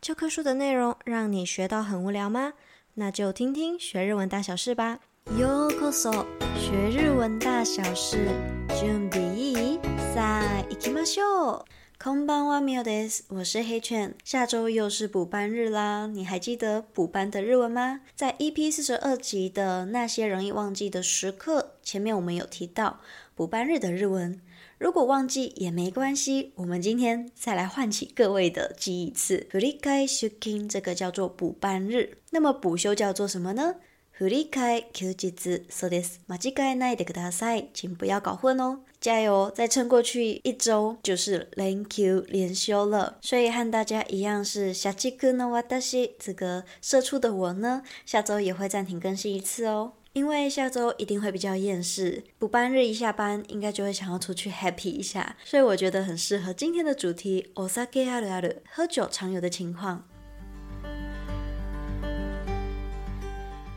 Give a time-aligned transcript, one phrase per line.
[0.00, 2.54] 教科书的内容让你学到很无聊吗？
[2.94, 5.00] 那就听听学日文大小事吧。
[5.36, 6.24] ようこそ，
[6.56, 8.16] 学日文大小事，
[8.80, 9.80] 准备いい？
[10.14, 11.64] さあ行きましょう。
[12.02, 13.26] こんばんは、みおです。
[13.28, 14.14] 我是黑犬。
[14.24, 18.00] 下周又是补班日啦，你还记得补班的日文吗？
[18.16, 23.00] 在 EP 四十二集的那些容易忘记的时刻，前面我们有提到
[23.34, 24.40] 补班日的日文。
[24.79, 29.47] 如果忘记也没关系，我们今天再来唤起各位的记忆一次。
[29.49, 32.17] 振り替え出勤，这个叫做补班日。
[32.31, 33.75] 那么补休叫做什么呢？
[34.17, 35.65] 振り替え休日。
[35.69, 36.19] そうです。
[36.27, 38.79] 间违えないでください，请不要搞混哦。
[39.01, 43.17] 加油，再撑过去一周就是连休连休了。
[43.21, 49.93] 所以和大家一样是社畜の私，这个社畜的我呢，下周也会暂停更新一次哦。
[50.13, 57.51] 因为下周一定会比较厌世，补班日一下班，应该就会想要出去 happy 一下，所以我觉得很适合今天的主题。
[57.55, 60.03] お酒あるある，喝酒常有的情况。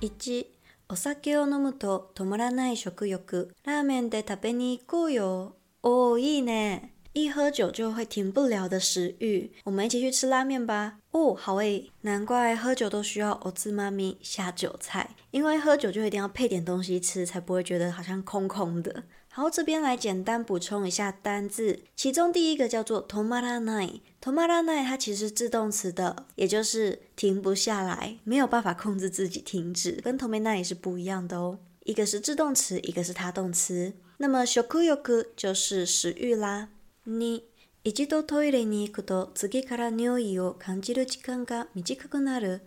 [0.00, 0.46] 一、
[0.88, 3.50] お酒を饮むと止まらない食欲。
[3.64, 5.54] ラーメンで食べに行こうよ。
[5.82, 6.92] 哦，いいね。
[7.16, 10.98] 一喝酒就会停不了的食欲，我们一起去吃拉面吧。
[11.10, 19.02] 哦，好诶，难怪喝酒都需要おつまみ下酒菜，因为喝酒就一定要配点东西吃，才不会觉得好像空空的。
[19.28, 31.58] 好，这边来简单补充一下单字，其中第一个叫做止まらない，止まらない它其实是自动词的，也就是停不下来，没有办法控制自己停止，跟止めない是不一样的哦。
[31.84, 33.92] 一个是自动词，一个是他动词。
[34.16, 36.68] 那么食欲就是食欲啦。
[37.09, 37.41] 二、
[37.85, 42.61] 一度トイレに行くと次から尿意を感じる时间が短くなる。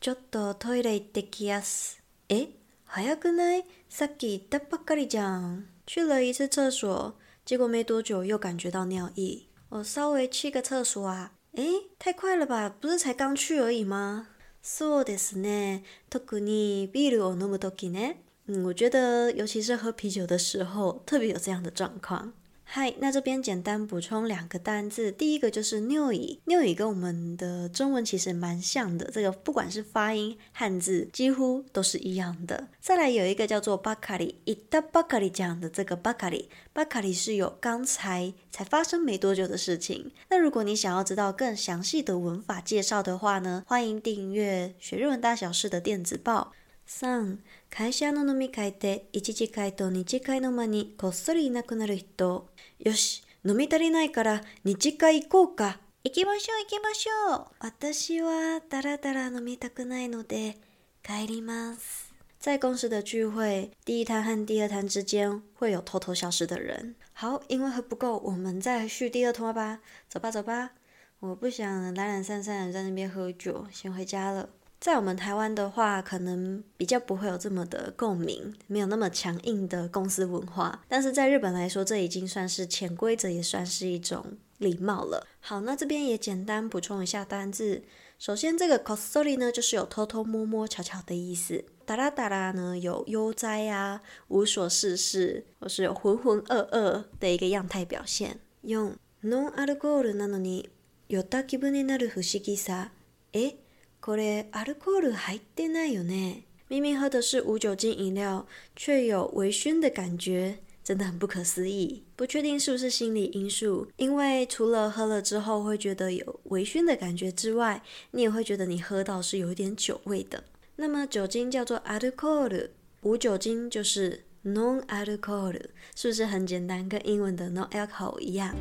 [0.00, 2.02] ちょっとトイレ行ってきやす。
[2.28, 2.50] 诶，
[2.84, 3.64] 早くない？
[3.88, 5.64] さっき行ったばっかりじゃん。
[5.86, 7.14] 去了一次厕所，
[7.46, 9.46] 结果没多久又感觉到尿意。
[9.70, 11.32] 我稍微去个厕所啊。
[11.54, 12.68] 诶，太快了吧？
[12.78, 14.26] 不是才刚去而已吗？
[14.62, 15.84] そうですね。
[16.10, 18.16] 特にビールを饮むときね。
[18.46, 22.34] 嗯，我觉得尤其是喝啤酒的时候，特别有这样的状况。
[22.73, 32.69] 嗨，那这边简单补充两个单字，第一个就是尿意，尿意跟我们的中文其实蛮像的，这个不管是发音汉字几乎都是一样的。
[32.79, 40.09] 再来有一个叫做ばかり，いったばかり讲的这个ばかり，ばかり是有刚才才发生没多久的事情。
[40.29, 46.53] 那如果你想要知道更详细的文法介绍的话呢，欢迎订阅学日文大小事的电子报。
[46.86, 52.48] 三、会社の饮み会で一次会と二次会の间にこっそりいなくなる人。
[52.78, 55.80] よし、饮み足りないから二次会行こうか。
[56.04, 57.46] 行きましょう行きましょう。
[57.58, 60.58] 私はだらだら饮みたくないので
[61.02, 62.14] 帰ります。
[62.38, 66.94] 在公司的聚会，第一摊和第二摊之间会有偷偷消失的人。
[67.12, 69.80] 好，因为喝不够，我们再续第二摊吧。
[70.08, 70.70] 走吧走吧，
[71.18, 74.48] 我不想懒懒散散的在那边喝酒，先回家了。
[74.79, 80.83] 在我们台湾的话，可能比较不会有这么的共鸣，没有那么强硬的公司文化。
[80.87, 85.27] 但是在日本来说，这已经算是潜规则，也算是一种礼貌了。
[85.39, 87.83] 好，那这边也简单补充一下单字。
[88.17, 91.63] 首先，这个こっそり呢，就是有偷偷摸摸、悄悄的意思。
[91.85, 98.39] だらだら呢，有悠哉啊、无所事事，或是有浑浑噩噩的一个样态表现。
[98.63, 100.69] 用ノンアルコールなのに
[101.07, 102.89] 酔った気分になる不思议さ。
[103.33, 103.57] 诶。
[104.00, 106.42] これアルコール入ってないよね。
[106.68, 112.02] 明明喝的是无酒精饮料，却有微醺的感觉，真的很不可思议。
[112.16, 120.42] 不确定是不是心理因素，因为除了喝了之后会觉得有微醺的感觉之外，你也会觉得你喝到是有一点酒味的。
[120.76, 122.68] 那么酒精叫做アルコール，
[123.02, 125.54] 无酒精就是 non alcohol，
[125.94, 128.54] 是不是很简单，跟英文的 no alcohol 一样？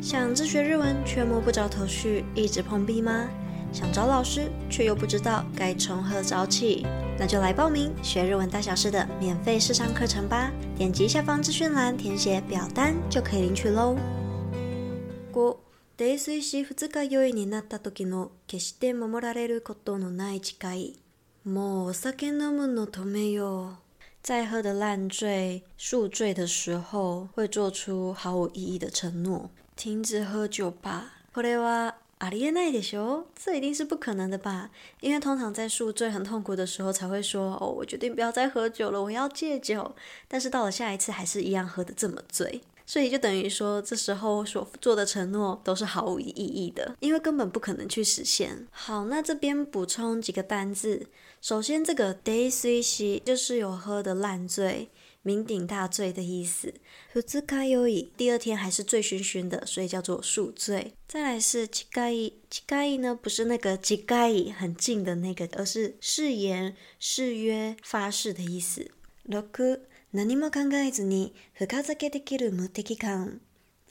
[0.00, 3.28] 想自学日文却摸不着头绪，一直碰壁吗？
[3.71, 6.85] 想找老师，却又不知道该从何找起，
[7.19, 10.51] 那就来报名学日文大小事的免费试上课程吧！
[10.77, 13.97] 点击下方资讯栏填写表单就可以领取喽。
[15.33, 15.57] 五、
[15.97, 20.99] 泥酔し二日酔いになった时の决して守られることのない誓い。
[21.43, 23.75] もうお酒饮むの止めよう。
[24.23, 31.13] 在喝得烂醉、宿醉的时候，会做出毫无意义的承诺：停止喝酒吧。
[31.31, 34.70] これは 阿里耶奈的修，这一定是不可能的吧？
[35.00, 39.94] 因为通常在宿醉很痛苦的时候才会说：“哦，我决定不要再喝酒了，我要戒酒。”
[40.28, 48.66] 但是到了下一次，还是一样喝得这么醉，所以就等于说，这时候所做的承诺都是毫无意义的，因为根本不可能去实现。
[48.70, 51.06] 好，那这边补充几个单字。
[51.40, 54.90] 首先，这个泥酔し就是有喝的烂醉。
[55.23, 56.73] 酩酊大醉的意思。
[57.13, 60.93] 二日酔い，第二天还是醉醺醺的，所以叫做宿醉。
[61.07, 68.91] 再来是誓い，誓い呢不是那个誓い很近的那个，而是誓言、誓约、发誓的意思。
[69.23, 69.43] 六、
[70.11, 73.41] 何も考えずに深酒できる无敌感。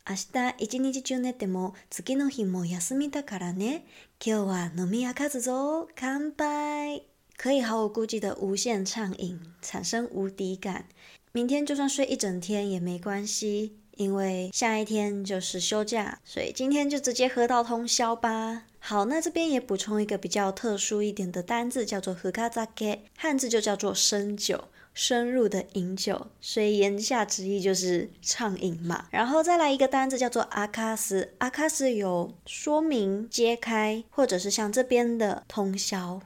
[0.07, 3.87] 明日一日中寝ても次の日も休みだからね。
[4.25, 7.05] 今日は饮み明かすぞ，干杯！
[7.37, 10.87] 可以毫无顾忌的无限畅饮，产生无敌感。
[11.32, 18.64] 明天就算睡一整天也没关系，因为下一天就是休假，所以今天就直接喝到通宵吧。
[18.80, 22.32] 好，那这边也补充一个比较特殊一点的单字，叫做深
[22.76, 24.66] 酒，汉字就叫做深酒。
[24.92, 29.06] 深入的饮酒，所以言下之意就是畅饮嘛。
[29.12, 36.20] 然后再来一个单字叫做阿卡斯，阿卡斯有说明、揭开，或者是像这边的通宵。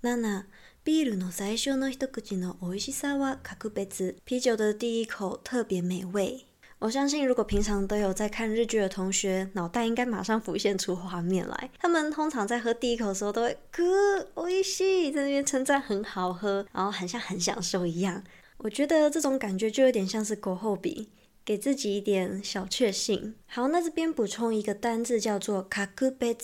[0.00, 0.46] 那那
[0.85, 4.15] ビールの最初の一口の美味しさは格别。
[4.25, 6.45] 啤酒的第一口特别美味。
[6.79, 11.69] 我相信，如果平常都有在看日剧的同学，脑袋应该马上浮现出画面来。
[11.77, 18.23] 他们通常在喝第一口的时候，都会哥おいしい，在那边称赞很好喝，然后很像很享受一样。
[18.57, 21.07] 我觉得这种感觉就有点像是ご褒美，
[21.46, 23.36] 给自己一点小确幸。
[23.46, 26.34] 好，那这边补充一个单字叫做格别。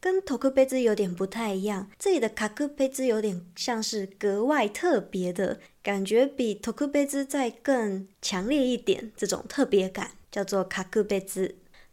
[0.00, 9.10] 跟特别有点不太一样，这里的格别有点像是格外特别的感觉，比特别再更强烈一点。
[9.16, 11.20] 这种特别感叫做格别。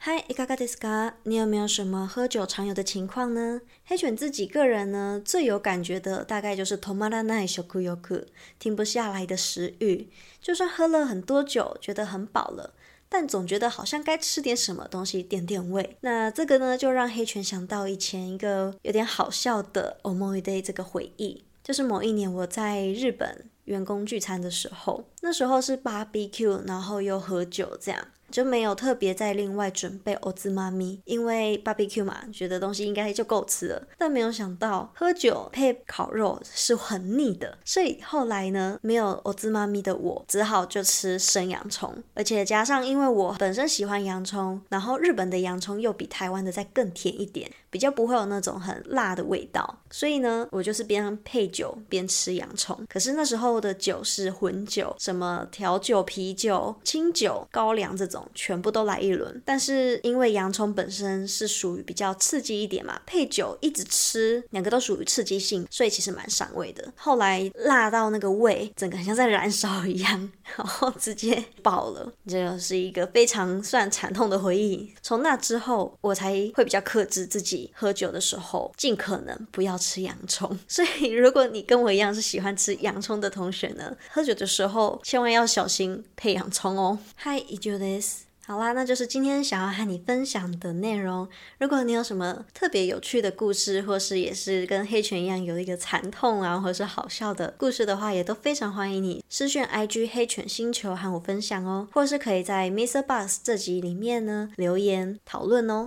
[0.05, 1.12] 嗨，いかがですか？
[1.25, 3.61] 你有没有什么喝酒常有的情况呢？
[3.85, 8.27] 黑犬自己个人呢，最有感觉的大概就是止まらない食欲，
[8.59, 10.09] 停不下来的食欲，
[10.41, 12.73] 就算喝了很多酒，觉得很饱了。
[13.11, 15.99] 但总觉得好像该吃点什么东西垫垫胃。
[16.00, 28.06] 那这个呢，就让黑犬想到以前一个有点好笑的思い出这个回忆，就是某一年我在日本员工聚餐的时候，那时候是 barbecue，然后又喝酒这样。
[28.35, 33.82] 就没有特别再另外准备おつまみ，因为 barbecue 嘛，觉得东西应该就够吃了。
[33.99, 52.79] 但没有想到喝酒配烤肉是很腻的，所以后来呢，没有おつまみ的我只好就吃生洋葱，而且加上因为我本身喜欢洋葱，然后日本的洋葱又比台湾的再更甜一点，比较不会有那种很辣的味道，所以呢，我就是边配酒边吃洋葱。
[52.88, 58.21] 可是那时候的酒是混酒，什么调酒、啤酒、清酒、高粱这种。
[58.33, 66.94] 全部都来一轮，但是因为洋葱本身是属于比较刺激一点嘛，配酒一直吃，两个都属于刺激性，所以其实蛮赏味的。
[66.95, 74.94] 后来辣到那个胃，整个很像在燃烧一样， 然后直接爆了，这是一个非常算惨痛的回忆。
[75.01, 80.57] 从那之后，我才会比较克制自己喝酒的时候，尽可能不要吃洋葱。
[80.68, 87.00] 所以如果你跟我一样是喜欢吃洋葱的同学呢，喝酒的时候千万要小心配洋葱哦。
[87.24, 88.15] Hi，以上です。
[88.47, 91.29] 好啦，那就是今天想要和你分享的内容。
[91.59, 105.87] 如果你有什么特别有趣的故事，或是也是跟黑犬一样有一个惨痛啊，或者是好笑的故事的话，也都非常欢迎你私讯 IG 黑犬星球和我分享哦，或是可以在 MixerBox 这集里面呢留言讨论哦。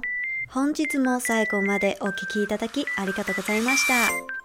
[0.54, 4.37] 本日も最后までお闻きいただきありがとうございました。